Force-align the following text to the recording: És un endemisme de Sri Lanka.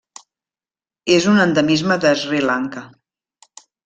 És 1.17 1.27
un 1.33 1.37
endemisme 1.43 1.97
de 2.05 2.13
Sri 2.21 2.39
Lanka. 2.51 2.83